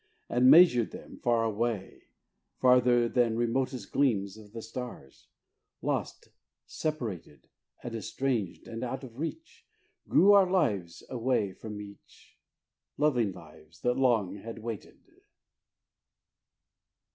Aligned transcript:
And 0.29 0.49
meseemed 0.49 0.89
then, 0.89 1.19
far 1.19 1.43
away 1.43 2.05
Farther 2.57 3.07
than 3.07 3.37
remotest 3.37 3.91
gleams 3.91 4.35
Of 4.35 4.51
the 4.51 4.63
stars 4.63 5.27
lost, 5.79 6.29
separated, 6.65 7.47
And 7.83 7.93
estranged, 7.93 8.67
and 8.67 8.83
out 8.83 9.03
of 9.03 9.19
reach, 9.19 9.67
Grew 10.07 10.31
our 10.33 10.49
lives 10.49 11.03
away 11.07 11.53
from 11.53 11.79
each, 11.79 12.39
Loving 12.97 13.31
lives, 13.31 13.81
that 13.81 13.93
long 13.95 14.37
had 14.37 14.57
waited. 14.63 15.01